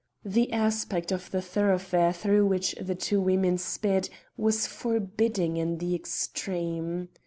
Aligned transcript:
The 0.25 0.51
aspect 0.51 1.11
of 1.11 1.29
the 1.29 1.43
thoroughfare 1.43 2.11
through 2.11 2.47
which 2.47 2.73
the 2.81 2.95
two 2.95 3.21
women 3.21 3.59
sped 3.59 4.09
was 4.35 4.65
forbidding 4.65 5.57
in 5.57 5.77
the 5.77 5.93
extreme. 5.93 7.09